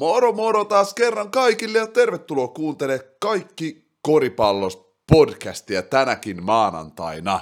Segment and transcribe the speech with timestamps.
[0.00, 7.40] Moro moro taas kerran kaikille ja tervetuloa kuuntelemaan kaikki koripallosta podcastia tänäkin maanantaina.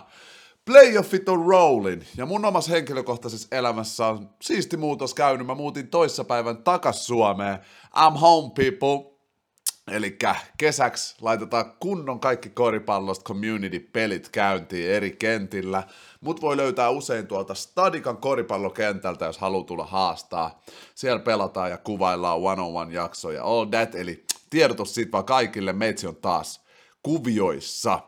[0.64, 5.46] Playoffit on rollin ja mun omassa henkilökohtaisessa elämässä on siisti muutos käynyt.
[5.46, 7.59] Mä muutin toissapäivän takas Suomeen.
[7.96, 9.18] I'm home people.
[9.89, 10.18] Eli
[10.59, 15.82] kesäksi laitetaan kunnon kaikki koripallosta community-pelit käyntiin eri kentillä.
[16.21, 20.63] Mut voi löytää usein tuolta Stadikan koripallokentältä, jos haluaa tulla haastaa.
[20.94, 26.16] Siellä pelataan ja kuvaillaan one-on-one jaksoja, all that, eli tiedotus siitä vaan kaikille, meitsi on
[26.16, 26.61] taas
[27.02, 28.00] kuvioissa.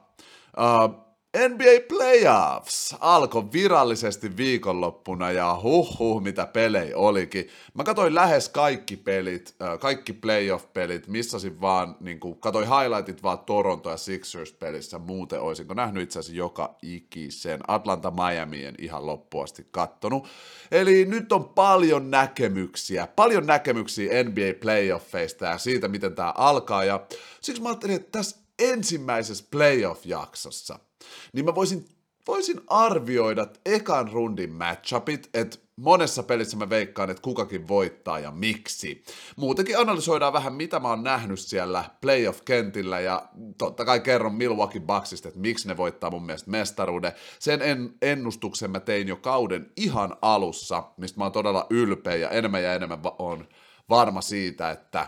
[0.58, 7.48] Uh, NBA Playoffs alkoi virallisesti viikonloppuna ja huh mitä pelejä olikin.
[7.74, 13.90] Mä katsoin lähes kaikki pelit, kaikki playoff-pelit, missasin vaan, niin kuin, katsoin highlightit vaan Toronto
[13.90, 20.28] ja Sixers pelissä, muuten olisinko nähnyt itse asiassa joka ikisen Atlanta Miamien ihan loppuasti kattonut.
[20.70, 27.06] Eli nyt on paljon näkemyksiä, paljon näkemyksiä NBA playoffeista ja siitä, miten tämä alkaa ja
[27.40, 30.78] siksi mä ajattelin, että tässä ensimmäisessä playoff-jaksossa–
[31.32, 31.84] niin mä voisin,
[32.26, 39.04] voisin arvioida ekan rundin matchupit, että monessa pelissä mä veikkaan, että kukakin voittaa ja miksi.
[39.36, 45.28] Muutenkin analysoidaan vähän, mitä mä oon nähnyt siellä playoff-kentillä ja totta kai kerron Milwaukee Bucksista,
[45.28, 47.12] että miksi ne voittaa mun mielestä mestaruuden.
[47.38, 52.30] Sen en, ennustuksen mä tein jo kauden ihan alussa, mistä mä oon todella ylpeä ja
[52.30, 53.48] enemmän ja enemmän on
[53.88, 55.06] varma siitä, että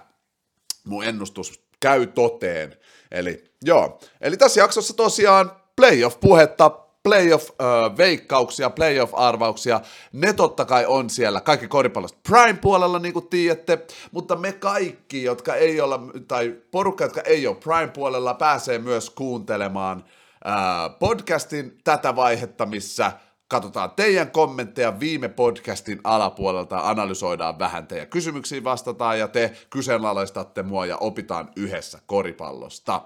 [0.85, 2.77] mun ennustus käy toteen.
[3.13, 6.71] Eli joo, eli tässä jaksossa tosiaan playoff-puhetta,
[7.03, 9.81] playoff-veikkauksia, playoff-arvauksia,
[10.13, 15.55] ne totta kai on siellä, kaikki koripallosta Prime-puolella, niin kuin tiedätte, mutta me kaikki, jotka
[15.55, 20.05] ei olla, tai porukka, jotka ei ole Prime-puolella, pääsee myös kuuntelemaan
[20.45, 23.13] ää, podcastin tätä vaihetta, missä
[23.53, 30.87] katsotaan teidän kommentteja viime podcastin alapuolelta, analysoidaan vähän teidän kysymyksiin, vastataan ja te kyseenalaistatte mua
[30.87, 33.01] ja opitaan yhdessä koripallosta.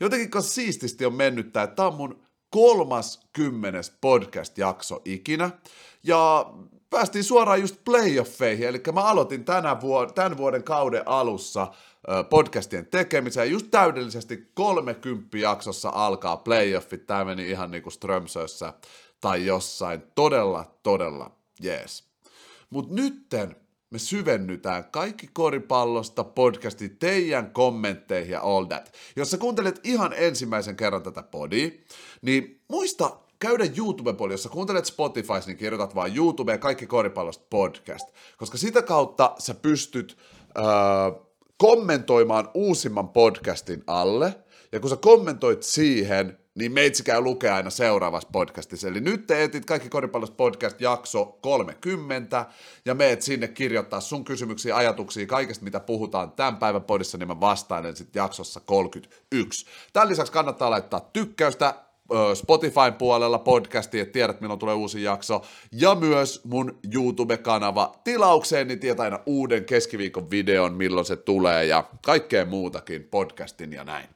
[0.00, 2.20] Jotenkin kanssa siististi on mennyt että tämä on mun
[2.50, 5.50] kolmas kymmenes podcast-jakso ikinä,
[6.02, 6.46] ja
[6.90, 11.66] päästiin suoraan just playoffeihin, eli mä aloitin tänä vuod- tämän vuoden kauden alussa
[12.30, 18.72] podcastien tekemisen, ja just täydellisesti 30 jaksossa alkaa playoffit, tämä meni ihan kuin Strömsössä
[19.20, 22.04] tai jossain todella, todella jees.
[22.70, 23.56] Mutta nytten
[23.90, 28.92] me syvennytään kaikki koripallosta podcasti teidän kommentteihin ja all that.
[29.16, 31.70] Jos sä kuuntelet ihan ensimmäisen kerran tätä podia,
[32.22, 38.08] niin muista käydä YouTube-puolella, jos sä kuuntelet Spotify, niin kirjoitat vaan YouTubeen kaikki koripallosta podcast,
[38.36, 40.16] koska sitä kautta sä pystyt
[40.58, 40.64] äh,
[41.58, 44.34] kommentoimaan uusimman podcastin alle,
[44.72, 48.88] ja kun sä kommentoit siihen, niin meitsi käy lukea aina seuraavassa podcastissa.
[48.88, 52.46] Eli nyt te etit kaikki koripallosta podcast jakso 30,
[52.84, 57.40] ja meet sinne kirjoittaa sun kysymyksiä, ajatuksia, kaikesta mitä puhutaan tämän päivän podissa, niin mä
[57.40, 59.66] vastailen sitten jaksossa 31.
[59.92, 61.74] Tämän lisäksi kannattaa laittaa tykkäystä,
[62.34, 68.80] Spotifyn puolella podcasti, että tiedät milloin tulee uusi jakso, ja myös mun YouTube-kanava tilaukseen, niin
[68.80, 74.08] tietää aina uuden keskiviikon videon, milloin se tulee, ja kaikkea muutakin podcastin ja näin.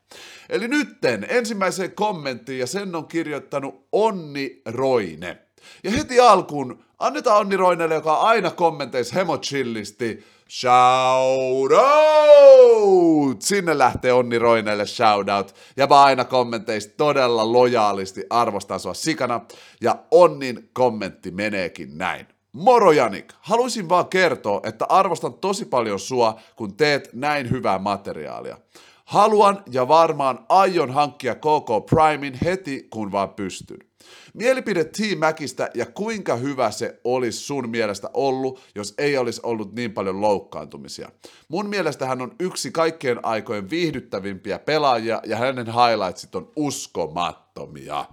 [0.48, 5.38] Eli nytten ensimmäiseen kommenttiin, ja sen on kirjoittanut Onni Roine.
[5.84, 13.42] Ja heti alkuun annetaan Onni Roinelle, joka aina kommenteissa hemochillisti, Shout out!
[13.42, 15.54] Sinne lähtee Onni Roineelle shoutout.
[15.76, 19.40] Ja mä aina kommenteista todella lojaalisti arvostan sua sikana.
[19.80, 22.26] Ja Onnin kommentti meneekin näin.
[22.52, 28.58] Moro Janik, haluaisin vaan kertoa, että arvostan tosi paljon sua, kun teet näin hyvää materiaalia.
[29.04, 33.89] Haluan ja varmaan aion hankkia KK Primein heti, kun vaan pystyn.
[34.34, 39.74] Mielipide Team Mäkistä ja kuinka hyvä se olisi sun mielestä ollut, jos ei olisi ollut
[39.74, 41.10] niin paljon loukkaantumisia.
[41.48, 48.04] Mun mielestä hän on yksi kaikkien aikojen viihdyttävimpiä pelaajia ja hänen highlightsit on uskomattomia.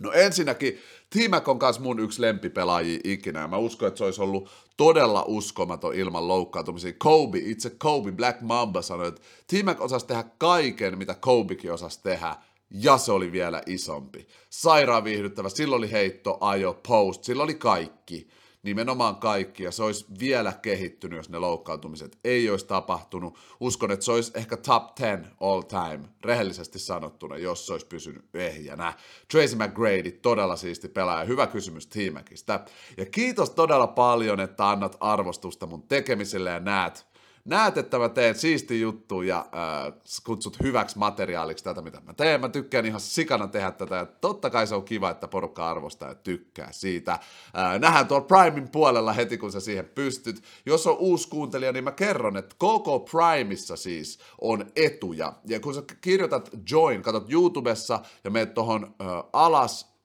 [0.00, 0.78] No ensinnäkin
[1.10, 5.24] T-Mac on kanssa mun yksi lempipelaajia ikinä, ja mä uskon, että se olisi ollut todella
[5.26, 6.92] uskomaton ilman loukkaantumisia.
[6.98, 12.36] Kobe, itse Kobe, Black Mamba sanoi, että T-Mac osasi tehdä kaiken, mitä Kobekin osasi tehdä,
[12.70, 14.26] ja se oli vielä isompi.
[14.50, 18.28] Sairaan viihdyttävä, silloin oli heitto, ajo, post, sillä oli kaikki
[18.66, 23.38] nimenomaan kaikki, ja se olisi vielä kehittynyt, jos ne loukkaantumiset ei olisi tapahtunut.
[23.60, 28.24] Uskon, että se olisi ehkä top 10 all time, rehellisesti sanottuna, jos se olisi pysynyt
[28.34, 28.92] ehjänä.
[29.30, 32.64] Tracy McGrady, todella siisti pelaaja, hyvä kysymys Tiimäkistä.
[32.96, 37.06] Ja kiitos todella paljon, että annat arvostusta mun tekemiselle ja näet,
[37.46, 39.92] näet, että mä teen siisti juttu ja äh,
[40.24, 42.40] kutsut hyväksi materiaaliksi tätä, mitä mä teen.
[42.40, 46.08] Mä tykkään ihan sikana tehdä tätä ja totta kai se on kiva, että porukka arvostaa
[46.08, 47.12] ja tykkää siitä.
[47.12, 50.42] Äh, nähdään tuolla Primein puolella heti, kun sä siihen pystyt.
[50.66, 55.32] Jos on uusi kuuntelija, niin mä kerron, että koko Primeissa siis on etuja.
[55.46, 59.96] Ja kun sä kirjoitat join, katsot YouTubessa ja meet tuohon äh, alas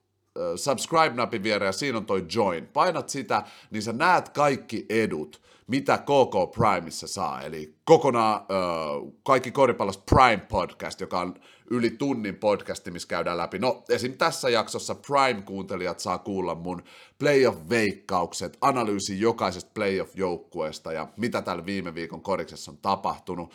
[0.56, 2.66] subscribe-napin viereen ja siinä on toi join.
[2.66, 5.40] Painat sitä, niin sä näet kaikki edut,
[5.72, 7.42] mitä KK Primeissa saa.
[7.42, 11.34] Eli kokonaan äh, kaikki koripallosta Prime Podcast, joka on
[11.70, 13.58] yli tunnin podcasti, missä käydään läpi.
[13.58, 14.12] No esim.
[14.18, 16.82] tässä jaksossa Prime-kuuntelijat saa kuulla mun
[17.22, 23.52] playoff-veikkaukset, analyysi jokaisesta playoff-joukkueesta ja mitä tällä viime viikon koriksessa on tapahtunut.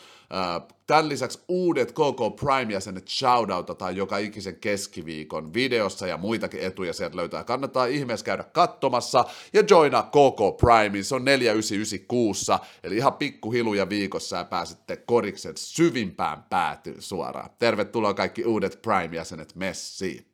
[0.87, 7.43] Tämän lisäksi uudet KK Prime-jäsenet shoutoutataan joka ikisen keskiviikon videossa ja muitakin etuja sieltä löytää.
[7.43, 12.51] Kannattaa ihmeessä käydä katsomassa ja joina KK Prime, se on 4996,
[12.83, 17.49] eli ihan pikkuhiluja viikossa ja pääsette koriksen syvimpään päätyyn suoraan.
[17.59, 20.25] Tervetuloa kaikki uudet Prime-jäsenet messiin.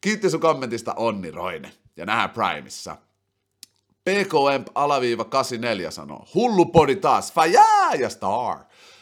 [0.00, 2.96] Kiitti sun kommentista Onni Roine ja nähdään Primeissa.
[4.04, 8.58] PKM alaviiva 84 sanoo, hullu podi taas, fajaa ja star.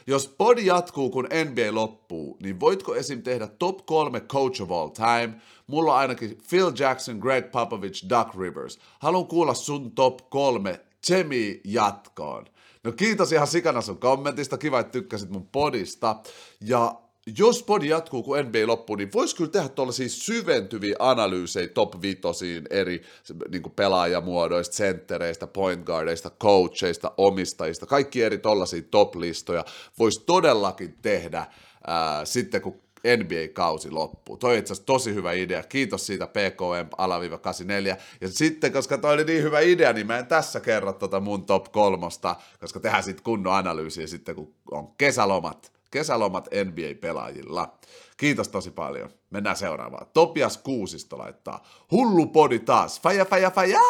[0.06, 3.22] Jos podi jatkuu, kun NBA loppuu, niin voitko esim.
[3.22, 5.34] tehdä top kolme coach of all time?
[5.66, 8.78] Mulla on ainakin Phil Jackson, Greg Popovich, Duck Rivers.
[8.98, 12.44] Haluan kuulla sun top kolme Jemmy jatkoon.
[12.84, 16.16] No kiitos ihan sikana sun kommentista, kiva, että tykkäsit mun podista.
[16.60, 16.94] Ja
[17.38, 22.64] jos podi jatkuu, kun NBA loppuu, niin voisi kyllä tehdä tuollaisia syventyviä analyysejä top vitosiin
[22.70, 23.02] eri
[23.50, 29.64] niin kuin pelaajamuodoista, senttereistä, point guardeista, coacheista, omistajista, kaikki eri tollaisia top-listoja
[29.98, 31.46] voisi todellakin tehdä
[31.86, 32.82] ää, sitten, kun
[33.16, 34.36] NBA-kausi loppuu.
[34.36, 35.62] Toi itse asiassa tosi hyvä idea.
[35.62, 37.96] Kiitos siitä PKM-84.
[38.20, 41.46] Ja sitten, koska toi oli niin hyvä idea, niin mä en tässä kerro tota mun
[41.46, 47.78] top kolmosta, koska tehdään sitten kunnon analyysiä sitten, kun on kesälomat kesälomat NBA-pelaajilla.
[48.16, 49.10] Kiitos tosi paljon.
[49.30, 50.06] Mennään seuraavaan.
[50.14, 51.64] Topias Kuusisto laittaa.
[51.90, 53.00] Hullu podi taas.
[53.00, 53.80] Faja, faja, faja!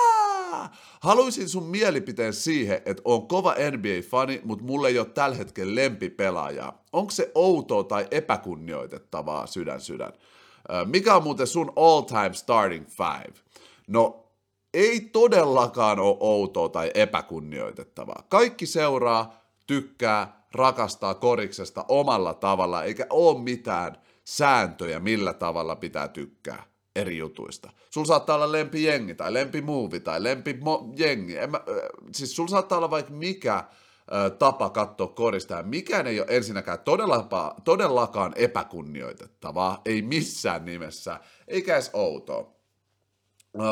[1.00, 6.82] Haluaisin sun mielipiteen siihen, että on kova NBA-fani, mutta mulle ei ole tällä hetkellä lempipelaajaa.
[6.92, 10.12] Onko se outoa tai epäkunnioitettavaa sydän sydän?
[10.84, 13.34] Mikä on muuten sun all-time starting five?
[13.86, 14.26] No,
[14.74, 18.24] ei todellakaan ole outoa tai epäkunnioitettavaa.
[18.28, 19.34] Kaikki seuraa,
[19.66, 27.70] tykkää, rakastaa koriksesta omalla tavalla, eikä ole mitään sääntöjä, millä tavalla pitää tykkää eri jutuista.
[27.90, 31.38] Sulla saattaa olla lempi jengi tai lempi muuvi tai lempi mo- jengi.
[31.38, 31.60] En mä,
[32.12, 33.64] siis sulla saattaa olla vaikka mikä
[34.12, 37.28] ö, tapa katsoa korista ja mikään ei ole ensinnäkään todella,
[37.64, 42.56] todellakaan epäkunnioitettavaa, ei missään nimessä, eikä edes outoa.
[43.56, 43.62] Ö,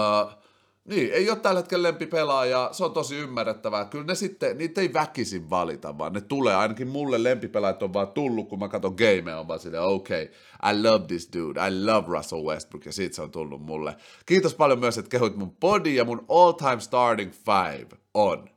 [0.85, 3.85] niin, ei ole tällä hetkellä lempipelaaja, se on tosi ymmärrettävää.
[3.85, 6.55] Kyllä ne sitten, niitä ei väkisin valita, vaan ne tulee.
[6.55, 10.73] Ainakin mulle lempipelaajat on vaan tullut, kun mä katson gameja, on vaan silleen, okei, okay,
[10.73, 13.97] I love this dude, I love Russell Westbrook, ja siitä se on tullut mulle.
[14.27, 18.51] Kiitos paljon myös, että kehuit mun body, ja mun all time starting five on.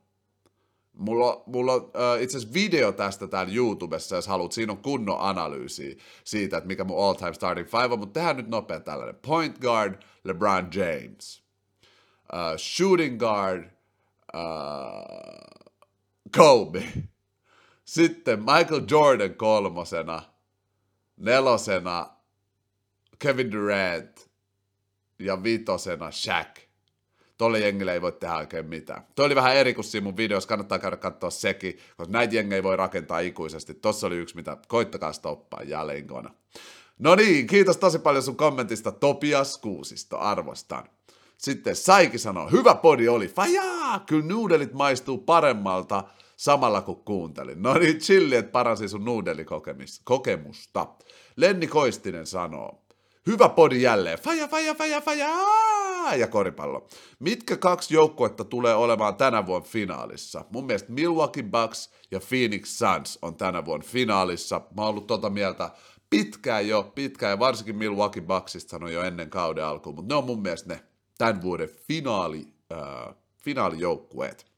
[0.93, 4.51] Mulla, mulla on uh, itse asiassa video tästä täällä YouTubessa, jos haluat.
[4.51, 8.37] Siinä on kunnon analyysi siitä, että mikä mun all time starting five on, mutta tehdään
[8.37, 9.15] nyt nopea tällainen.
[9.27, 11.42] Point guard, LeBron James
[12.33, 13.63] uh, shooting guard
[14.33, 15.71] uh,
[16.37, 16.83] Kobe.
[17.85, 20.21] Sitten Michael Jordan kolmosena,
[21.17, 22.09] nelosena
[23.19, 24.29] Kevin Durant
[25.19, 26.59] ja vitosena Shaq.
[27.37, 29.07] Tolle jengille ei voi tehdä oikein mitään.
[29.15, 32.55] Toi oli vähän eri kuin siinä mun videossa, kannattaa käydä katsoa sekin, koska näitä jengejä
[32.57, 33.73] ei voi rakentaa ikuisesti.
[33.73, 36.07] Tossa oli yksi, mitä koittakaa stoppaa jälleen
[36.99, 40.83] No niin, kiitos tosi paljon sun kommentista Topias Kuusisto, arvostan.
[41.43, 46.03] Sitten Saiki sanoo, hyvä podi oli, fajaa, kyllä nuudelit maistuu paremmalta
[46.37, 47.61] samalla kun kuuntelin.
[47.61, 50.87] No niin, chilli, että paransi sun nuudelikokemusta.
[51.35, 52.83] Lenni Koistinen sanoo,
[53.27, 55.29] hyvä podi jälleen, faja, faja, faja, faja,
[56.15, 56.87] ja koripallo.
[57.19, 60.45] Mitkä kaksi joukkuetta tulee olemaan tänä vuonna finaalissa?
[60.49, 64.61] Mun mielestä Milwaukee Bucks ja Phoenix Suns on tänä vuonna finaalissa.
[64.75, 65.71] Mä oon ollut tota mieltä
[66.09, 70.25] pitkään jo, pitkään, ja varsinkin Milwaukee Bucksista sanoi jo ennen kauden alkuun, mutta ne on
[70.25, 74.53] mun mielestä ne tämän vuoden finaali, äh, finaalijoukkueet.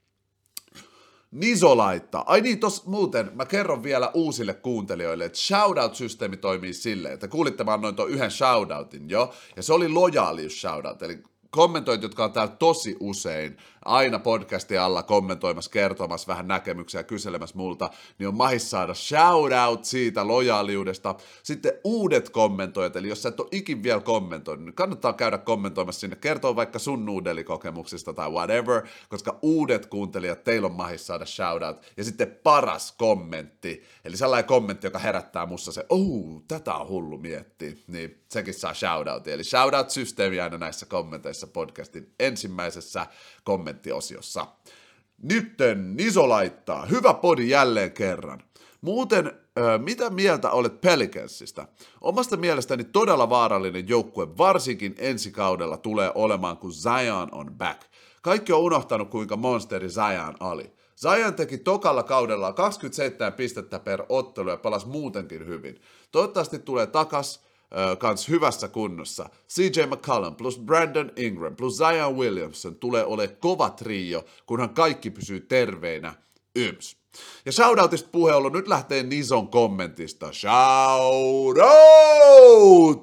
[1.31, 2.23] Niso laittaa.
[2.27, 7.63] Ai niin, tos muuten, mä kerron vielä uusille kuuntelijoille, että shoutout-systeemi toimii silleen, että kuulitte
[7.63, 12.31] mä annoin tuon yhden shoutoutin jo, ja se oli lojaalius shoutout, eli kommentoit, jotka on
[12.31, 17.89] täällä tosi usein, aina podcastin alla kommentoimassa, kertomassa vähän näkemyksiä, kyselemässä multa,
[18.19, 21.15] niin on mahis saada shoutout siitä lojaaliudesta.
[21.43, 25.99] Sitten uudet kommentoijat, eli jos sä et ole ikin vielä kommentoinut, niin kannattaa käydä kommentoimassa
[25.99, 31.77] sinne, kertoa vaikka sun nuudelikokemuksista tai whatever, koska uudet kuuntelijat, teillä on mahis saada shoutout.
[31.97, 37.17] Ja sitten paras kommentti, eli sellainen kommentti, joka herättää mussa se, oh, tätä on hullu
[37.17, 39.27] miettiä, niin sekin saa shoutout.
[39.27, 43.05] Eli shoutout-systeemi aina näissä kommenteissa podcastin ensimmäisessä
[43.45, 44.47] kommenttiosiossa.
[45.23, 48.43] Nytten Niso laittaa, hyvä podi jälleen kerran.
[48.81, 49.31] Muuten,
[49.77, 51.67] mitä mieltä olet Pelicansista?
[52.01, 57.81] Omasta mielestäni todella vaarallinen joukkue, varsinkin ensi kaudella tulee olemaan, kun Zion on back.
[58.21, 60.73] Kaikki on unohtanut, kuinka monsteri Zion oli.
[60.97, 65.81] Zion teki tokalla kaudella 27 pistettä per ottelu ja palasi muutenkin hyvin.
[66.11, 67.45] Toivottavasti tulee takas
[67.99, 69.29] kans hyvässä kunnossa.
[69.49, 75.39] CJ McCollum plus Brandon Ingram plus Zion Williamson tulee ole kova trio, kunhan kaikki pysyy
[75.39, 76.13] terveinä.
[76.55, 76.97] Yms.
[77.45, 80.31] Ja shoutoutista puheella nyt lähtee Nison kommentista.
[80.31, 81.59] Shoutout!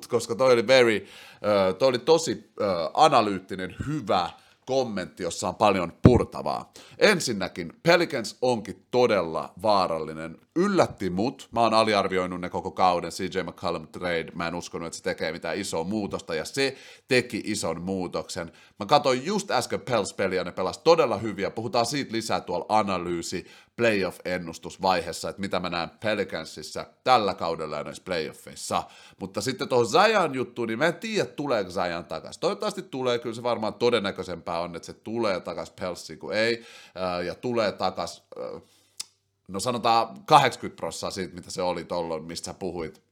[0.06, 4.30] Koska toi oli very, uh, toi oli tosi uh, analyyttinen, hyvä
[4.66, 6.72] kommentti, jossa on paljon purtavaa.
[6.98, 10.38] Ensinnäkin Pelicans onkin todella vaarallinen.
[10.56, 14.96] Yllätti mut, mä oon aliarvioinut ne koko kauden, CJ McCollum trade, mä en uskonut, että
[14.96, 16.76] se tekee mitään isoa muutosta, ja se
[17.08, 18.52] teki ison muutoksen.
[18.78, 23.46] Mä katsoin just äsken Pels-peliä, ne pelasi todella hyviä, puhutaan siitä lisää tuolla analyysi,
[23.82, 28.82] playoff-ennustusvaiheessa, että mitä mä näen Pelicansissa tällä kaudella ja näissä playoffeissa.
[29.20, 32.40] Mutta sitten tuohon Zajan juttuun, niin mä en tiedä, tuleeko Zajan takaisin.
[32.40, 36.64] Toivottavasti tulee, kyllä se varmaan todennäköisempää on, että se tulee takaisin Pelsiin kuin ei,
[37.26, 38.24] ja tulee takaisin,
[39.48, 43.02] no sanotaan 80 prosenttia siitä, mitä se oli tuolloin, mistä sä puhuit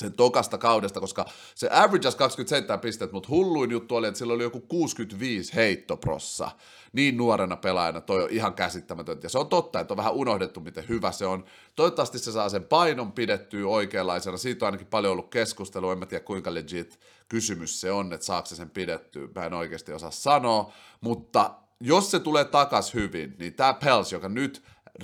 [0.00, 4.42] sen tokasta kaudesta, koska se averageas 27 pistettä, mutta hulluin juttu oli, että sillä oli
[4.42, 6.50] joku 65 heittoprossa.
[6.92, 9.24] Niin nuorena pelaajana toi on ihan käsittämätöntä.
[9.24, 11.44] Ja se on totta, että on vähän unohdettu, miten hyvä se on.
[11.76, 14.36] Toivottavasti se saa sen painon pidettyä oikeanlaisena.
[14.36, 18.26] Siitä on ainakin paljon ollut keskustelua, en mä tiedä kuinka legit kysymys se on, että
[18.26, 19.28] saako se sen pidettyä.
[19.34, 24.28] Mä en oikeasti osaa sanoa, mutta jos se tulee takas hyvin, niin tämä Pels, joka
[24.28, 24.62] nyt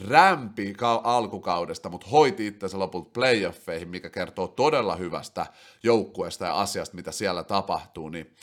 [0.08, 5.46] rämpi ka- alkukaudesta, mutta hoiti itsensä lopulta playoffeihin, mikä kertoo todella hyvästä
[5.82, 8.34] joukkueesta ja asiasta, mitä siellä tapahtuu, niin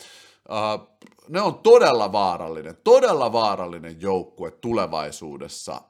[0.48, 0.88] uh,
[1.28, 5.80] ne on todella vaarallinen, todella vaarallinen joukkue tulevaisuudessa,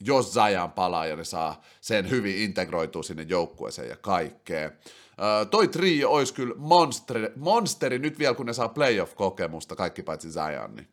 [0.00, 4.70] jos Zajan palaa ja ne saa sen hyvin integroitua sinne joukkueeseen ja kaikkeen.
[4.70, 10.30] Uh, toi trio olisi kyllä monsteri, monsteri nyt vielä, kun ne saa playoff-kokemusta, kaikki paitsi
[10.30, 10.88] Zajan, niin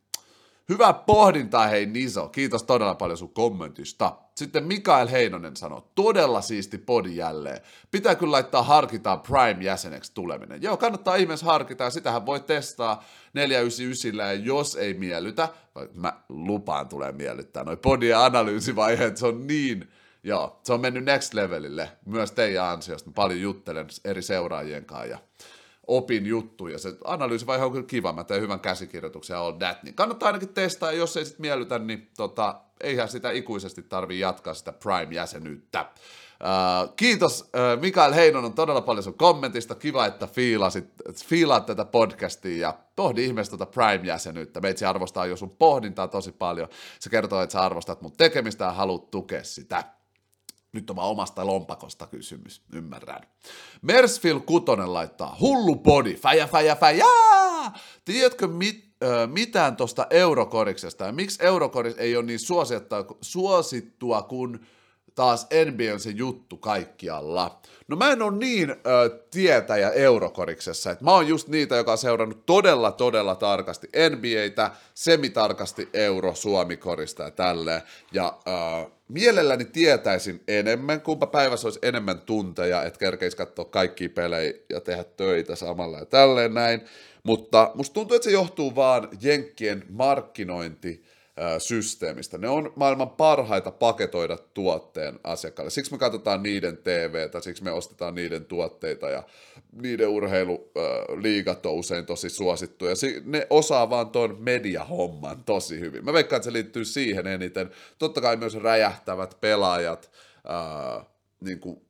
[0.71, 4.17] Hyvä pohdintaa hei Niso, kiitos todella paljon sun kommentista.
[4.35, 7.61] Sitten Mikael Heinonen sanoi, todella siisti podi jälleen.
[7.91, 10.61] Pitää kyllä laittaa harkitaan Prime-jäseneksi tuleminen.
[10.61, 15.49] Joo, kannattaa ihmeessä harkita, ja sitähän voi testaa 499 ja jos ei miellytä,
[15.93, 19.91] mä lupaan tulee miellyttää, noi podien analyysivaiheet, se on niin,
[20.23, 25.05] joo, se on mennyt next levelille, myös teidän ansiosta, mä paljon juttelen eri seuraajien kanssa,
[25.05, 25.17] ja
[25.87, 26.77] opin juttuja.
[26.77, 30.49] Se analyysivaihe on kyllä kiva, mä teen hyvän käsikirjoituksen ja all that, niin kannattaa ainakin
[30.49, 35.85] testaa, ja jos ei sitten miellytä, niin tota, eihän sitä ikuisesti tarvi jatkaa sitä Prime-jäsenyyttä.
[36.41, 39.75] Uh, kiitos uh, Mikael Heinonen todella paljon sun kommentista.
[39.75, 40.85] Kiva, että fiilasit,
[41.25, 44.61] fiilaat tätä podcastia ja pohdi ihmeessä tuota Prime-jäsenyyttä.
[44.61, 46.67] Meitsi arvostaa jo sun pohdintaa tosi paljon.
[46.99, 49.83] Se kertoo, että sä arvostat mun tekemistä ja haluat tukea sitä.
[50.73, 53.21] Nyt on vaan omasta lompakosta kysymys, ymmärrän.
[53.81, 57.05] Mersfield Kutonen laittaa, hullu body, fäjä, fäjä, fäjä!
[58.05, 64.59] Tiedätkö mit, ö, mitään tuosta eurokoriksesta ja miksi eurokoris ei ole niin suosittua, suosittua kuin
[65.15, 67.59] taas NBA on se juttu kaikkialla.
[67.87, 68.75] No mä en ole niin ö,
[69.31, 75.89] tietäjä eurokoriksessa, että mä oon just niitä, joka on seurannut todella, todella tarkasti NBAtä, semitarkasti
[75.93, 77.81] euro, suomikorista ja tälleen.
[78.11, 84.53] Ja ö, mielelläni tietäisin enemmän, kumpa päivässä olisi enemmän tunteja, että kerkeisi katsoa kaikkia pelejä
[84.69, 86.81] ja tehdä töitä samalla ja tälleen näin.
[87.23, 91.03] Mutta musta tuntuu, että se johtuu vaan Jenkkien markkinointi
[91.59, 92.37] systeemistä.
[92.37, 95.69] Ne on maailman parhaita paketoida tuotteen asiakkaalle.
[95.69, 99.23] Siksi me katsotaan niiden TVtä, siksi me ostetaan niiden tuotteita ja
[99.81, 102.93] niiden urheiluliigat on usein tosi suosittuja.
[103.25, 106.05] Ne osaa vaan tuon mediahomman tosi hyvin.
[106.05, 107.71] Mä veikkaan, että se liittyy siihen eniten.
[107.99, 110.11] Totta kai myös räjähtävät pelaajat,
[110.47, 111.05] ää,
[111.41, 111.81] niin kuin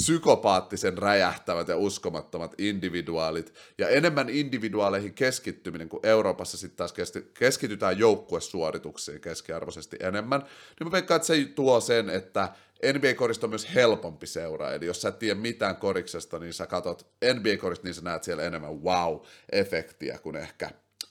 [0.00, 6.94] psykopaattisen räjähtävät ja uskomattomat individuaalit, ja enemmän individuaaleihin keskittyminen, kuin Euroopassa sitten taas
[7.38, 12.48] keskitytään joukkuesuorituksiin keskiarvoisesti enemmän, niin mä veikkaan, että se tuo sen, että
[12.92, 17.06] NBA-korista on myös helpompi seuraa, eli jos sä et tiedä mitään koriksesta, niin sä katot
[17.34, 20.70] NBA-korista, niin sä näet siellä enemmän wow-efektiä kuin ehkä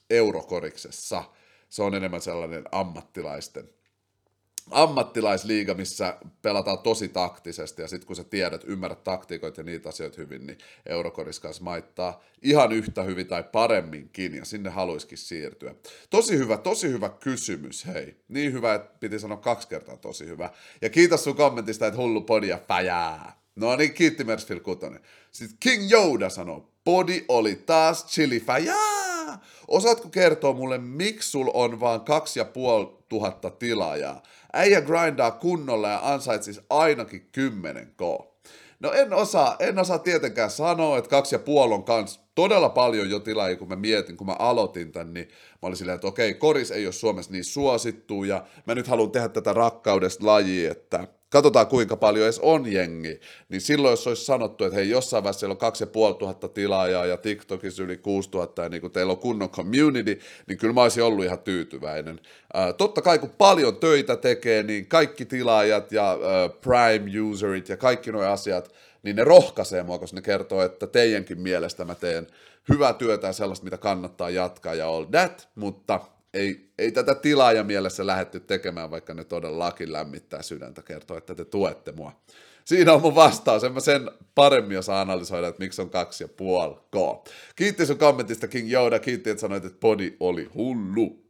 [0.10, 1.24] eurokoriksessa.
[1.70, 3.70] se on enemmän sellainen ammattilaisten
[4.72, 10.22] ammattilaisliiga, missä pelataan tosi taktisesti, ja sitten kun sä tiedät, ymmärrät taktiikoita ja niitä asioita
[10.22, 15.76] hyvin, niin Eurokoris kanssa maittaa ihan yhtä hyvin tai paremminkin, ja sinne haluaisikin siirtyä.
[16.10, 18.16] Tosi hyvä, tosi hyvä kysymys, hei.
[18.28, 20.50] Niin hyvä, että piti sanoa kaksi kertaa tosi hyvä.
[20.82, 23.44] Ja kiitos sun kommentista, että hullu podia fäjää.
[23.56, 25.02] No niin, kiitti Mersfield Kutonen.
[25.32, 29.40] Sitten King Yoda sanoo, podi oli taas chili fäjää.
[29.68, 34.24] Osaatko kertoa mulle, miksi sul on vaan kaksi ja puoli tuhatta tilaajaa?
[34.54, 38.02] Äijä grindaa kunnolla ja ansaitsisi ainakin 10 k.
[38.80, 43.10] No en osaa, en osaa tietenkään sanoa, että kaksi ja puoli on kans todella paljon
[43.10, 46.34] jo tilaajia, kun mä mietin, kun mä aloitin tän, niin mä olin silleen, että okei,
[46.34, 51.08] koris ei ole Suomessa niin suosittu, ja mä nyt haluan tehdä tätä rakkaudesta lajia, että
[51.34, 55.40] katsotaan kuinka paljon edes on jengi, niin silloin jos olisi sanottu, että hei jossain vaiheessa
[55.40, 60.20] siellä on 2500 tilaajaa ja TikTokissa yli 6000 ja niin kun teillä on kunnon community,
[60.48, 62.20] niin kyllä mä olisin ollut ihan tyytyväinen.
[62.54, 67.78] Ää, totta kai kun paljon töitä tekee, niin kaikki tilaajat ja ää, prime userit ja
[67.78, 72.28] kaikki nuo asiat, niin ne rohkaisee mua, koska ne kertoo, että teidänkin mielestä mä teen
[72.70, 76.00] hyvää työtä ja sellaista, mitä kannattaa jatkaa ja all that, mutta
[76.34, 81.46] ei, ei tätä tilaaja mielessä lähetty tekemään, vaikka ne todellakin lämmittää sydäntä kertoa, että te
[81.46, 82.12] tuette mua.
[82.66, 83.64] Siinä on mun vastaus.
[83.64, 87.30] En mä sen paremmin osaa analysoida, että miksi on kaksi ja puoli K.
[87.56, 89.00] Kiitti sun kommentista King Yoda.
[89.00, 91.24] Kiitti, että sanoit, että podi oli hullu.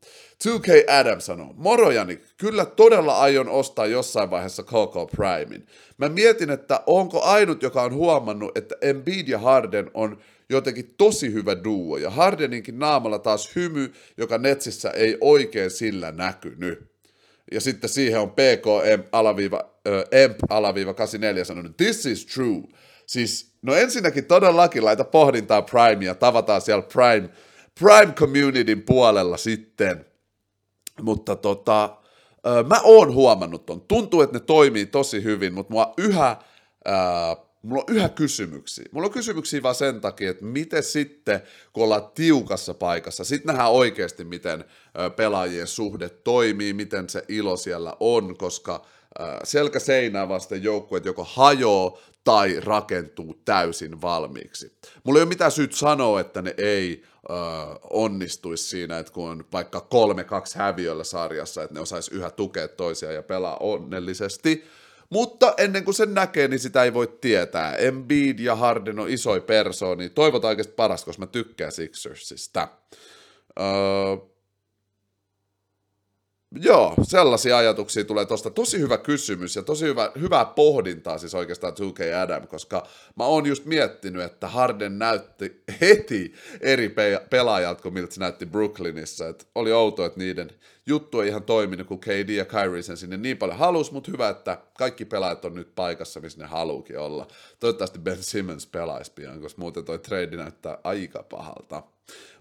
[0.48, 5.68] 2K Adam sanoo, morojani, kyllä todella aion ostaa jossain vaiheessa KK Primein.
[5.98, 10.18] Mä mietin, että onko ainut, joka on huomannut, että Embiid ja Harden on
[10.50, 16.93] jotenkin tosi hyvä duo, ja Hardeninkin naamalla taas hymy, joka Netsissä ei oikein sillä näkynyt.
[17.54, 22.64] Ja sitten siihen on PKM alaviiva, äh, EMP alaviiva 84 sanonut, this is true.
[23.06, 27.30] Siis, no ensinnäkin todellakin laita pohdintaa Primea, tavataan siellä Prime,
[27.80, 30.06] Prime Communityn puolella sitten.
[31.02, 31.98] Mutta tota,
[32.68, 33.82] mä oon huomannut ton.
[33.82, 36.38] Tuntuu, että ne toimii tosi hyvin, mutta mua yhä äh,
[37.64, 38.86] mulla on yhä kysymyksiä.
[38.92, 41.42] Mulla on kysymyksiä vaan sen takia, että miten sitten,
[41.74, 44.66] kun ollaan tiukassa paikassa, sitten nähdään oikeasti, miten
[45.16, 48.86] pelaajien suhde toimii, miten se ilo siellä on, koska
[49.44, 54.72] selkä seinää vasten joukkueet joko hajoo tai rakentuu täysin valmiiksi.
[55.04, 57.04] Mulla ei ole mitään syyt sanoa, että ne ei
[57.90, 62.68] onnistuisi siinä, että kun on vaikka kolme kaksi häviöllä sarjassa, että ne osaisi yhä tukea
[62.68, 64.64] toisiaan ja pelaa onnellisesti,
[65.10, 67.76] mutta ennen kuin sen näkee, niin sitä ei voi tietää.
[67.76, 70.10] Embiid ja Harden on isoi persooni.
[70.10, 72.68] Toivotaan oikeasti paras, koska mä tykkään Sixersista.
[73.60, 74.33] Öö,
[76.62, 78.50] Joo, sellaisia ajatuksia tulee tuosta.
[78.50, 83.46] Tosi hyvä kysymys ja tosi hyvä, hyvää pohdintaa siis oikeastaan 2K Adam, koska mä oon
[83.46, 89.28] just miettinyt, että Harden näytti heti eri pe- pelaajat kuin miltä se näytti Brooklynissa.
[89.28, 90.50] Et oli outo, että niiden
[90.86, 94.30] juttu ei ihan toiminut, kun KD ja Kyrie sen sinne niin paljon halus, mutta hyvä,
[94.30, 97.28] että kaikki pelaajat on nyt paikassa, missä ne haluukin olla.
[97.60, 101.84] Toivottavasti Ben Simmons pelaisi pian, koska muuten toi trade näyttää aika pahalta.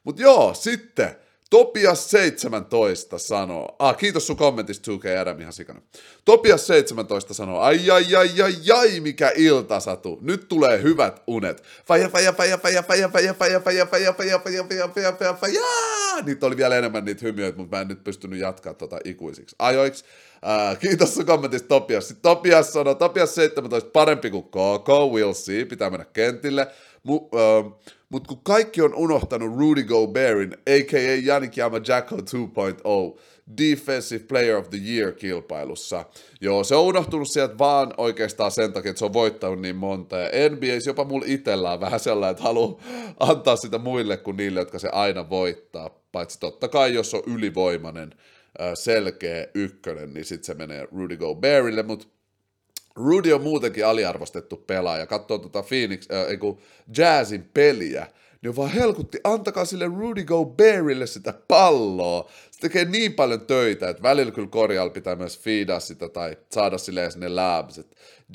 [0.04, 1.16] Mutta joo, sitten
[1.52, 5.80] Topias 17 sanoo, ah, kiitos sun kommentista 2K Adam ihan sikana.
[6.24, 11.62] Topias 17 sanoo, ai ai ai ai ai mikä iltasatu, nyt tulee hyvät unet.
[11.86, 15.60] Faja faja faja faja faja faja faja faja faja faja faja faja faja faja faja
[16.24, 20.04] Niitä oli vielä enemmän niitä hymiöitä, mutta mä en nyt pystynyt jatkaa tota ikuisiksi ajoiksi.
[20.34, 22.08] Uh, kiitos sun kommentista Topias.
[22.08, 26.66] Sitten Topias sanoo, Topias 17 parempi kuin KK, we'll see, pitää mennä kentille.
[27.02, 27.30] Mu, uh,
[28.12, 31.26] mutta kun kaikki on unohtanut Rudy Gobertin, a.k.a.
[31.26, 33.20] Yannick Yamajako 2.0,
[33.58, 36.04] Defensive Player of the Year-kilpailussa.
[36.40, 40.16] Joo, se on unohtunut sieltä vaan oikeastaan sen takia, että se on voittanut niin monta.
[40.16, 42.80] Ja NBA jopa mulla itsellään vähän sellainen, että haluaa
[43.20, 45.90] antaa sitä muille kuin niille, jotka se aina voittaa.
[46.12, 48.14] Paitsi totta kai, jos on ylivoimainen,
[48.74, 52.06] selkeä ykkönen, niin sitten se menee Rudy Gobertille, mutta
[52.96, 55.06] Rudy on muutenkin aliarvostettu pelaaja.
[55.06, 56.60] Katsoo tuota Phoenix, äh, eiku,
[56.98, 58.06] Jazzin peliä,
[58.42, 62.30] niin vaan helkutti, antakaa sille Rudy Gobertille sitä palloa.
[62.50, 66.78] Se tekee niin paljon töitä, että välillä kyllä korjalla pitää myös fiidaa sitä tai saada
[66.78, 67.80] sille sinne labs.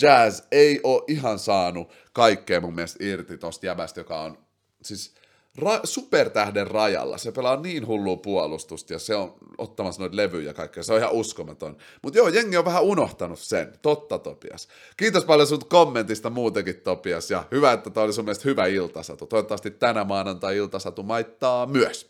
[0.02, 4.38] Jazz ei ole ihan saanut kaikkea mun mielestä irti tosta jäbästä, joka on
[4.82, 5.16] siis
[5.62, 7.18] ra- supertähden rajalla.
[7.18, 10.84] Se pelaa niin hullua puolustusta ja se on ottamassa noita levyjä ja kaikkea.
[10.84, 11.78] Se on ihan uskomaton.
[12.02, 13.74] Mutta joo, jengi on vähän unohtanut sen.
[13.82, 14.68] Totta, Topias.
[14.98, 17.32] Kiitos paljon sun kommentista muutenkin, Topias.
[17.32, 19.26] Ja hyvä, että tämä oli sun mielestä hyvä iltasatu.
[19.26, 22.10] Toivottavasti tänä maanantai-iltasatu maittaa myös.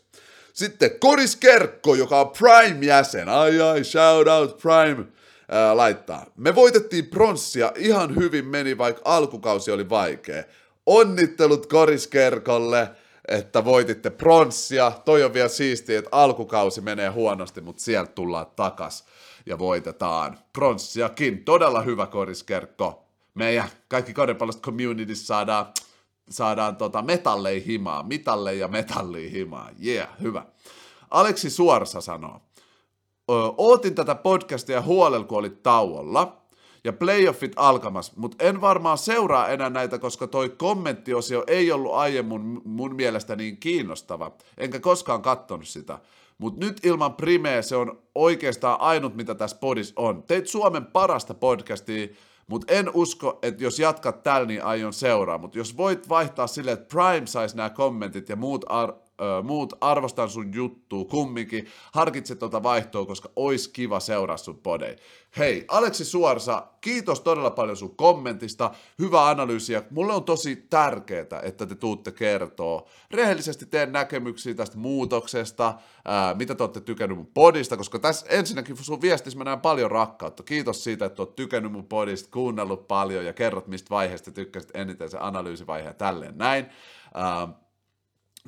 [0.52, 3.28] Sitten Koris Kerkko, joka on Prime-jäsen.
[3.28, 5.04] Ai ai, shout out Prime.
[5.48, 6.26] Ää, laittaa.
[6.36, 10.44] Me voitettiin pronssia, ihan hyvin meni, vaikka alkukausi oli vaikea.
[10.86, 12.88] Onnittelut Koris Kerkolle
[13.28, 14.92] että voititte pronssia.
[15.04, 19.04] Toi on vielä siistiä, että alkukausi menee huonosti, mutta sieltä tullaan takas
[19.46, 21.44] ja voitetaan pronssiakin.
[21.44, 23.04] Todella hyvä koriskerkko.
[23.34, 25.66] Meidän kaikki koripallosta communities saadaan,
[26.30, 29.70] saadaan tota metalleihin himaa, mitalleja ja metalliin himaa.
[29.86, 30.44] Yeah, hyvä.
[31.10, 32.40] Aleksi Suorsa sanoo,
[33.56, 36.36] ootin tätä podcastia huolella, kun olit tauolla,
[36.88, 42.60] ja playoffit alkamas, mutta en varmaan seuraa enää näitä, koska toi kommenttiosio ei ollut aiemmin
[42.64, 45.98] mun mielestä niin kiinnostava, enkä koskaan katsonut sitä.
[46.38, 50.22] Mutta nyt ilman Primeä se on oikeastaan ainut, mitä tässä podissa on.
[50.22, 52.08] Teit Suomen parasta podcastia,
[52.46, 55.38] mutta en usko, että jos jatkat tällä, niin aion seuraa.
[55.38, 59.72] Mutta jos voit vaihtaa silleen, että Prime saisi nämä kommentit ja muut ar- ö, muut,
[59.80, 64.96] arvostan sun juttua kumminkin, harkitse tuota vaihtoa, koska ois kiva seuraa sun podei.
[65.38, 71.40] Hei, Aleksi Suorsa, kiitos todella paljon sun kommentista, hyvä analyysi, ja mulle on tosi tärkeää,
[71.42, 77.30] että te tuutte kertoa rehellisesti teen näkemyksiä tästä muutoksesta, ää, mitä te olette tykännyt mun
[77.34, 80.42] podista, koska tässä ensinnäkin sun viestissä mä näen paljon rakkautta.
[80.42, 85.10] Kiitos siitä, että oot tykännyt mun podista, kuunnellut paljon ja kerrot, mistä vaiheesta tykkäsit eniten
[85.10, 86.66] se analyysivaihe ja tälleen näin.
[87.14, 87.48] Ää,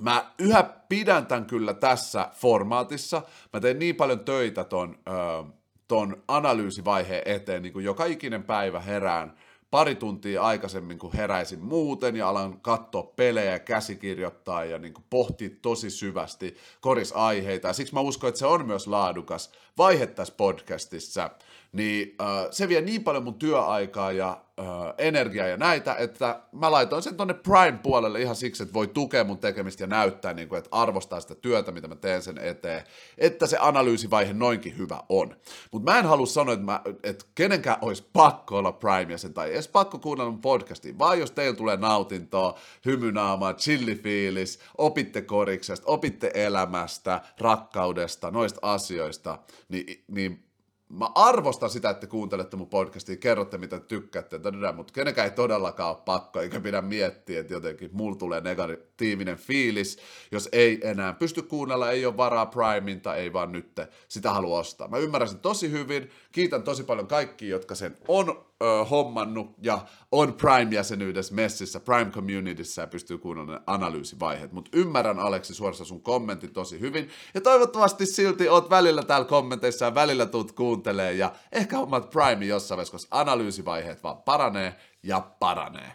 [0.00, 3.22] mä yhä pidän tämän kyllä tässä formaatissa.
[3.52, 5.44] Mä teen niin paljon töitä ton, ö,
[5.88, 9.36] ton analyysivaiheen eteen, niin kuin joka ikinen päivä herään
[9.70, 15.90] pari tuntia aikaisemmin, kun heräisin muuten ja alan katsoa pelejä, käsikirjoittaa ja niin pohtia tosi
[15.90, 17.68] syvästi korisaiheita.
[17.68, 21.30] Ja siksi mä uskon, että se on myös laadukas vaihe tässä podcastissa
[21.72, 24.66] niin äh, se vie niin paljon mun työaikaa ja äh,
[24.98, 29.38] energiaa ja näitä, että mä laitoin sen tonne Prime-puolelle ihan siksi, että voi tukea mun
[29.38, 32.84] tekemistä ja näyttää, niin kuin, että arvostaa sitä työtä, mitä mä teen sen eteen,
[33.18, 35.36] että se analyysivaihe noinkin hyvä on.
[35.72, 39.52] Mutta mä en halua sanoa, että, mä, että kenenkään olisi pakko olla Prime sen tai
[39.52, 46.30] edes pakko kuunnella mun podcastiin, vaan jos teillä tulee nautintoa, hymynaamaa, chillifiilis, opitte koriksesta, opitte
[46.34, 50.49] elämästä, rakkaudesta, noista asioista, niin, niin
[50.90, 54.40] mä arvostan sitä, että kuuntelette mun podcastia, kerrotte mitä tykkäätte,
[54.76, 59.98] mutta kenenkään ei todellakaan ole pakko, eikä pidä miettiä, että jotenkin mulla tulee negatiivinen fiilis,
[60.32, 64.88] jos ei enää pysty kuunnella, ei ole varaa Primein ei vaan nyt sitä halua ostaa.
[64.88, 69.86] Mä ymmärrän sen tosi hyvin, kiitän tosi paljon kaikki, jotka sen on ö, hommannut ja
[70.12, 74.52] on Prime-jäsenyydessä messissä, Prime Communityssä ja pystyy kuunnella analyysivaiheet.
[74.52, 79.84] Mutta ymmärrän Aleksi suorassa sun kommentin tosi hyvin ja toivottavasti silti oot välillä täällä kommenteissa
[79.84, 85.20] ja välillä tuut kuuntelee ja ehkä hommat Prime jossain vaiheessa, koska analyysivaiheet vaan paranee ja
[85.20, 85.92] paranee.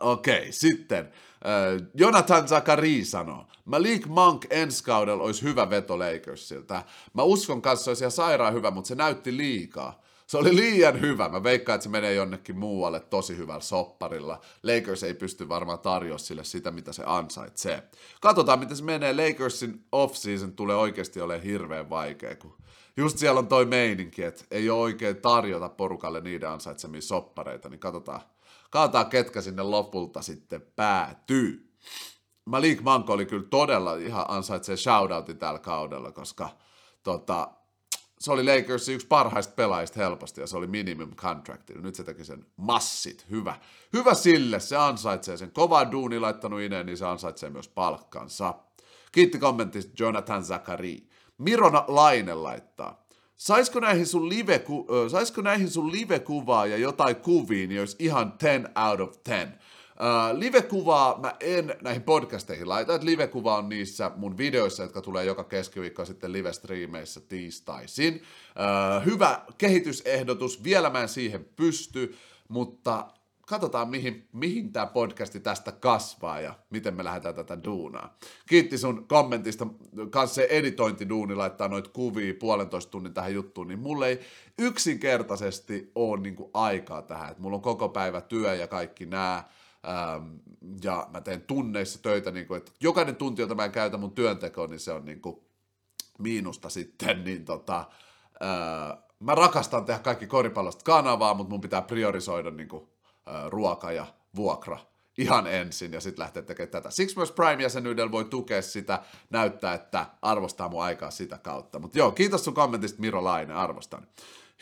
[0.00, 6.82] Okei, sitten äh, Jonathan Zakari sanoo, Malik Monk ensi kaudella olisi hyvä veto Lakersilta.
[7.12, 10.03] Mä uskon kanssa, olisi ihan sairaan hyvä, mutta se näytti liikaa.
[10.26, 11.28] Se oli liian hyvä.
[11.28, 14.40] Mä veikkaan, että se menee jonnekin muualle tosi hyvällä sopparilla.
[14.62, 17.82] Lakers ei pysty varmaan tarjoa sille sitä, mitä se ansaitsee.
[18.20, 19.12] Katsotaan, miten se menee.
[19.12, 22.56] Lakersin off-season tulee oikeasti olemaan hirveän vaikea, kun
[22.96, 27.80] just siellä on toi meininki, että ei ole oikein tarjota porukalle niiden ansaitsemia soppareita, niin
[27.80, 28.20] katsotaan,
[28.70, 31.70] katsotaan ketkä sinne lopulta sitten päätyy.
[32.44, 36.48] Malik Manko oli kyllä todella ihan ansaitsee shoutoutin tällä kaudella, koska
[37.02, 37.50] tota,
[38.24, 41.70] se oli Lakersin yksi parhaista pelaajista helposti ja se oli minimum contract.
[41.70, 43.26] Nyt se teki sen massit.
[43.30, 43.56] Hyvä.
[43.92, 44.60] Hyvä sille.
[44.60, 45.50] Se ansaitsee sen.
[45.50, 48.54] Kova duuni laittanut ineen, niin se ansaitsee myös palkkansa.
[49.12, 51.08] Kiitti kommentista Jonathan Zakari.
[51.38, 53.04] Mirona Laine laittaa.
[53.36, 54.64] Saisiko näihin sun, live,
[55.10, 59.58] saisiko näihin sun live-kuvaa ja jotain kuviin, niin olisi ihan 10 out of 10.
[59.94, 65.24] Uh, live-kuvaa mä en näihin podcasteihin laita, että live-kuva on niissä mun videoissa, jotka tulee
[65.24, 68.14] joka keskiviikko sitten live-striimeissä tiistaisin.
[68.14, 72.14] Uh, hyvä kehitysehdotus, vielä mä en siihen pysty,
[72.48, 73.06] mutta
[73.46, 78.16] katsotaan mihin, mihin tämä podcasti tästä kasvaa ja miten me lähdetään tätä duunaa.
[78.48, 79.66] Kiitti sun kommentista,
[80.10, 84.20] kanssa se editointiduuni laittaa noita kuvia puolentoista tunnin tähän juttuun, niin mulle ei
[84.58, 87.30] yksinkertaisesti ole niinku aikaa tähän.
[87.30, 89.44] Et mulla on koko päivä työ ja kaikki nämä,
[89.88, 90.36] Ähm,
[90.84, 94.12] ja mä teen tunneissa töitä, niin kuin, että jokainen tunti, jota mä en käytä mun
[94.12, 95.40] työntekoon, niin se on niin kuin
[96.18, 97.84] miinusta sitten, niin tota,
[98.40, 102.88] ää, mä rakastan tehdä kaikki koripallosta kanavaa, mutta mun pitää priorisoida niin kuin,
[103.26, 104.78] ää, ruoka ja vuokra
[105.18, 106.90] ihan ensin ja sitten lähteä tekemään tätä.
[106.90, 111.78] Siksi myös Prime-jäsenyydellä voi tukea sitä, näyttää, että arvostaa mun aikaa sitä kautta.
[111.78, 114.06] Mutta joo, kiitos sun kommentista Miro Laine, arvostan.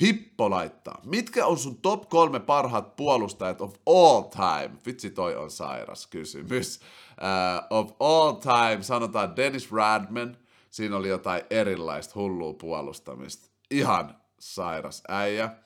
[0.00, 1.00] Hippo laittaa.
[1.04, 4.78] Mitkä on sun top kolme parhaat puolustajat of all time?
[4.86, 6.80] Vitsi, toi on sairas kysymys.
[7.10, 10.36] Uh, of all time, sanotaan Dennis Radman.
[10.70, 13.48] Siinä oli jotain erilaista hullua puolustamista.
[13.70, 15.56] Ihan sairas äijä.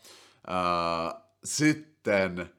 [0.49, 2.51] Uh, sitten,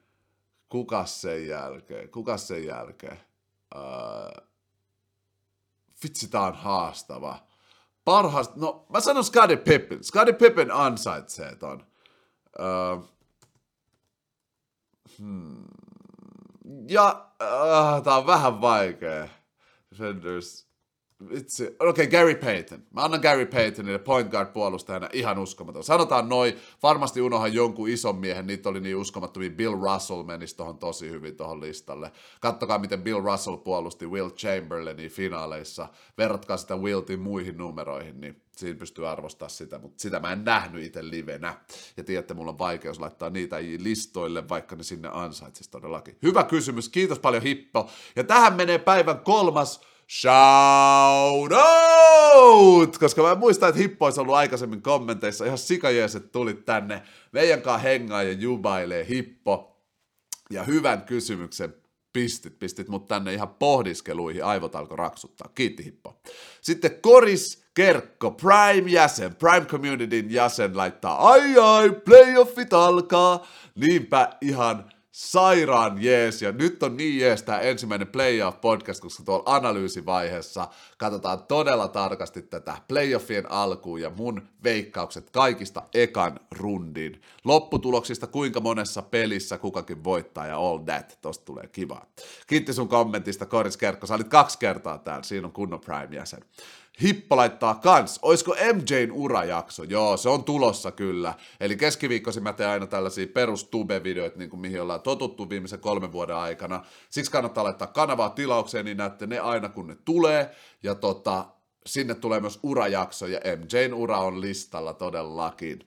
[0.68, 2.08] kuka sen jälkeen?
[2.08, 3.20] Kuka sen jälkeen?
[3.74, 4.44] Uh,
[6.04, 7.47] vitsi tää on haastava.
[8.08, 10.04] Parhaasta, no mä sanon Scottie Pippen.
[10.04, 11.86] Scottie Pippen ansaitsee ton.
[12.60, 12.96] Öö,
[15.18, 15.64] hmm.
[16.88, 19.28] Ja äh, tää on vähän vaikea.
[19.90, 20.67] Defenders.
[21.30, 21.66] Vitsi.
[21.66, 22.82] Okei, okay, Gary Payton.
[22.90, 25.84] Mä annan Gary Paytonille point guard puolustajana ihan uskomaton.
[25.84, 29.50] Sanotaan noin, varmasti unohan jonkun ison miehen, niitä oli niin uskomattomia.
[29.50, 32.12] Bill Russell menisi tohon tosi hyvin tohon listalle.
[32.40, 35.88] Kattokaa, miten Bill Russell puolusti Will Chamberlainin finaaleissa.
[36.18, 40.84] Verratkaa sitä Wiltin muihin numeroihin, niin siinä pystyy arvostamaan sitä, mutta sitä mä en nähnyt
[40.84, 41.60] itse livenä.
[41.96, 46.18] Ja tiedätte, mulla on vaikeus laittaa niitä listoille, vaikka ne sinne ansaitsisi todellakin.
[46.22, 47.90] Hyvä kysymys, kiitos paljon Hippo.
[48.16, 52.98] Ja tähän menee päivän kolmas shout out!
[52.98, 57.88] Koska mä muistan, että Hippo olisi ollut aikaisemmin kommenteissa ihan sikajeeset tulit tänne meidän kanssa
[57.88, 59.74] hengaa ja jubailee Hippo.
[60.50, 61.74] Ja hyvän kysymyksen
[62.12, 65.50] pistit, pistit mut tänne ihan pohdiskeluihin, aivot alkoi raksuttaa.
[65.54, 66.20] Kiitti Hippo.
[66.60, 73.46] Sitten Koris Kerkko, Prime-jäsen, Prime Communityn jäsen laittaa, ai ai, playoffit alkaa.
[73.74, 80.68] Niinpä ihan sairaan jees, ja nyt on niin jees tämä ensimmäinen playoff-podcast, koska tuolla analyysivaiheessa
[80.98, 87.22] katsotaan todella tarkasti tätä playoffien alkuun ja mun veikkaukset kaikista ekan rundin.
[87.44, 92.06] Lopputuloksista, kuinka monessa pelissä kukakin voittaa ja all that, tosta tulee kiva.
[92.46, 96.44] Kiitti sun kommentista, Koris Kerkko, sä olit kaksi kertaa täällä, siinä on kunnon Prime-jäsen.
[97.02, 98.18] Hippo laittaa kans.
[98.22, 99.82] Oisko MJn urajakso?
[99.82, 101.34] Joo, se on tulossa kyllä.
[101.60, 106.36] Eli keskiviikkoisin mä teen aina tällaisia perustube-videoita, niin kuin mihin ollaan totuttu viimeisen kolmen vuoden
[106.36, 106.84] aikana.
[107.10, 110.50] Siksi kannattaa laittaa kanavaa tilaukseen, niin näette ne aina kun ne tulee.
[110.82, 111.46] Ja tota,
[111.86, 115.80] sinne tulee myös urajakso, ja MJn ura on listalla todellakin.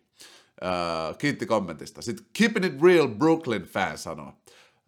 [0.62, 2.02] Uh, kiitti kommentista.
[2.02, 4.34] Sitten Keeping It Real Brooklyn fan sanoo.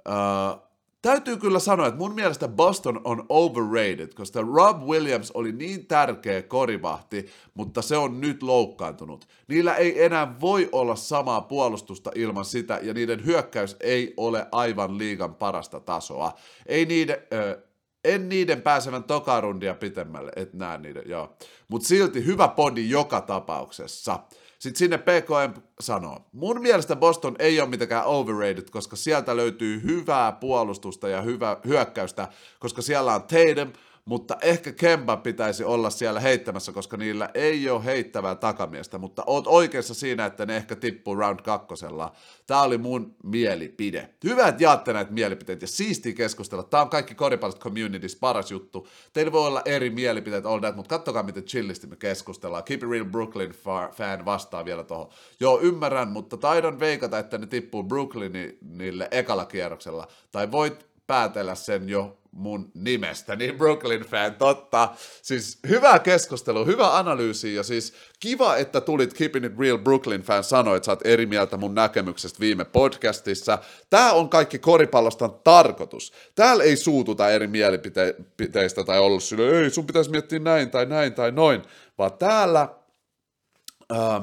[0.10, 0.73] Uh,
[1.04, 6.42] täytyy kyllä sanoa, että mun mielestä Boston on overrated, koska Rob Williams oli niin tärkeä
[6.42, 9.28] korivahti, mutta se on nyt loukkaantunut.
[9.48, 14.98] Niillä ei enää voi olla samaa puolustusta ilman sitä, ja niiden hyökkäys ei ole aivan
[14.98, 16.34] liigan parasta tasoa.
[16.66, 17.18] Ei niiden...
[17.34, 17.64] Äh,
[18.04, 21.36] en niiden pääsevän tokarundia pitemmälle, et näe niiden, joo.
[21.68, 24.20] Mutta silti hyvä podi joka tapauksessa.
[24.64, 30.32] Sitten sinne PKM sanoo, mun mielestä Boston ei ole mitenkään overrated, koska sieltä löytyy hyvää
[30.32, 32.28] puolustusta ja hyvää hyökkäystä,
[32.60, 33.74] koska siellä on Tatum,
[34.06, 39.48] mutta ehkä Kemba pitäisi olla siellä heittämässä, koska niillä ei ole heittävää takamiestä, mutta oot
[39.48, 42.12] oikeassa siinä, että ne ehkä tippuu round kakkosella.
[42.48, 44.10] Tämä oli mun mielipide.
[44.24, 46.64] Hyvä, että jaatte näitä mielipiteitä ja siisti keskustella.
[46.64, 48.88] Tämä on kaikki koripallosta communities paras juttu.
[49.14, 52.64] Teillä voi olla eri mielipiteitä, all that, mutta kattokaa, miten chillisti me keskustellaan.
[52.64, 53.52] Keep it real Brooklyn
[53.92, 55.10] fan vastaa vielä tuohon.
[55.40, 60.08] Joo, ymmärrän, mutta taidan veikata, että ne tippuu Brooklynille ekalla kierroksella.
[60.32, 64.90] Tai voit päätellä sen jo mun nimestä, niin Brooklyn fan, totta.
[65.22, 70.44] Siis hyvä keskustelu, hyvä analyysi ja siis kiva, että tulit Keeping It Real Brooklyn fan
[70.44, 73.58] sanoit, että sä oot eri mieltä mun näkemyksestä viime podcastissa.
[73.90, 76.14] Tää on kaikki koripallosta tarkoitus.
[76.36, 81.14] Täällä ei suututa eri mielipiteistä tai ollut sille, ei sun pitäisi miettiä näin tai näin
[81.14, 81.62] tai noin,
[81.98, 82.70] vaan täällä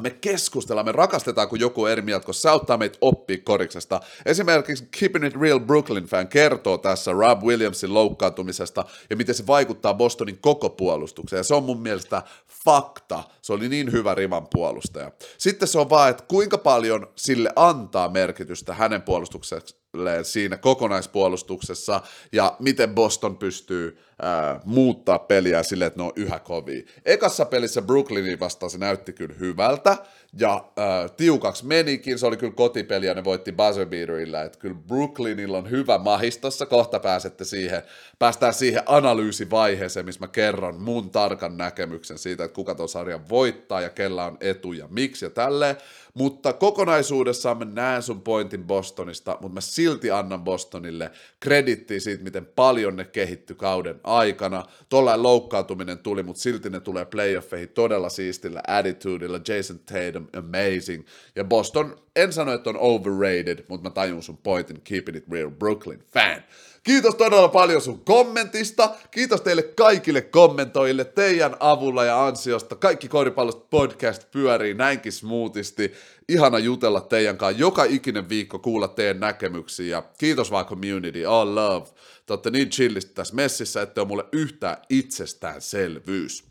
[0.00, 4.00] me keskustellaan, me rakastetaan, kun joku eri mieltä, koska se auttaa meitä oppia koriksesta.
[4.26, 9.94] Esimerkiksi Keeping It Real Brooklyn fan kertoo tässä Rob Williamsin loukkaantumisesta ja miten se vaikuttaa
[9.94, 11.40] Bostonin koko puolustukseen.
[11.40, 12.22] Ja se on mun mielestä
[12.64, 13.24] fakta.
[13.42, 15.12] Se oli niin hyvä riman puolustaja.
[15.38, 19.79] Sitten se on vaan, että kuinka paljon sille antaa merkitystä hänen puolustukselleen
[20.22, 22.00] siinä kokonaispuolustuksessa.
[22.32, 26.82] Ja miten Boston pystyy ää, muuttaa peliä silleen, että ne on yhä kovia.
[27.04, 29.96] Ekassa pelissä Brooklynin vastaan se näytti kyllä hyvältä,
[30.38, 34.76] ja äh, tiukaksi menikin, se oli kyllä kotipeli ja ne voitti buzzer beaterillä, että kyllä
[34.88, 37.82] Brooklynilla on hyvä mahistossa, kohta pääsette siihen,
[38.18, 43.80] päästään siihen analyysivaiheeseen, missä mä kerron mun tarkan näkemyksen siitä, että kuka ton sarjan voittaa
[43.80, 45.76] ja kella on etu ja miksi ja tälleen,
[46.14, 52.46] mutta kokonaisuudessaan mä näen sun pointin Bostonista, mutta mä silti annan Bostonille kredittiä siitä, miten
[52.46, 54.64] paljon ne kehitty kauden aikana.
[54.88, 59.40] Tuollainen loukkaantuminen tuli, mutta silti ne tulee playoffeihin todella siistillä attitudella.
[59.48, 61.04] Jason Tatum, amazing.
[61.36, 65.50] Ja Boston, en sano, että on overrated, mutta mä tajun sun pointin, keeping it real,
[65.50, 66.42] Brooklyn fan.
[66.82, 68.90] Kiitos todella paljon sun kommentista.
[69.10, 72.76] Kiitos teille kaikille kommentoille teidän avulla ja ansiosta.
[72.76, 75.92] Kaikki koripallosta podcast pyörii näinkin smoothisti.
[76.28, 80.02] Ihana jutella teidän kanssa joka ikinen viikko kuulla teidän näkemyksiä.
[80.18, 81.86] Kiitos vaan community, all love.
[82.26, 86.44] Te olette niin chillisti tässä messissä, että on mulle yhtään itsestäänselvyys.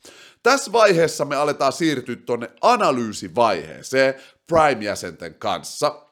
[0.44, 4.14] Tässä vaiheessa me aletaan siirtyä tuonne analyysivaiheeseen
[4.48, 6.09] Prime-jäsenten kanssa.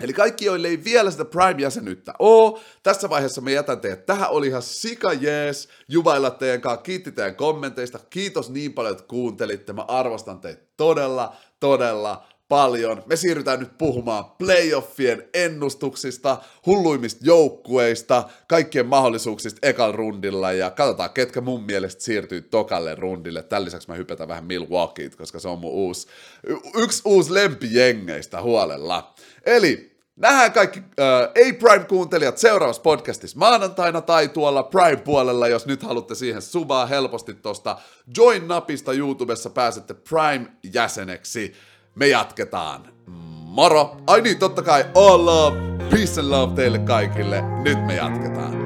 [0.00, 4.06] Eli kaikki, joille ei vielä sitä Prime-jäsenyyttä oo, tässä vaiheessa me jätän teidät.
[4.06, 6.82] Tähän oli ihan sika jees juvailla teidän kanssa.
[6.82, 7.98] Kiitti teidän kommenteista.
[8.10, 9.72] Kiitos niin paljon, että kuuntelitte.
[9.72, 13.02] Mä arvostan teitä todella, todella paljon.
[13.06, 21.40] Me siirrytään nyt puhumaan playoffien ennustuksista, hulluimmista joukkueista, kaikkien mahdollisuuksista ekal rundilla ja katsotaan, ketkä
[21.40, 23.42] mun mielestä siirtyy tokalle rundille.
[23.42, 26.08] Tämän lisäksi mä hypätän vähän Milwaukee, koska se on mun uusi,
[26.76, 29.14] yksi uusi lempijengeistä huolella.
[29.46, 36.42] Eli Nähdään kaikki äh, ei-Prime-kuuntelijat seuraavassa podcastissa maanantaina tai tuolla Prime-puolella, jos nyt haluatte siihen
[36.42, 37.78] subaa helposti tuosta
[38.18, 41.52] Join-napista YouTubessa pääsette Prime-jäseneksi.
[41.94, 42.88] Me jatketaan.
[43.44, 43.96] Moro!
[44.06, 45.56] Ai niin, totta kai all love,
[45.90, 47.42] peace and love teille kaikille.
[47.62, 48.56] Nyt me jatketaan.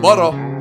[0.00, 0.55] Moro!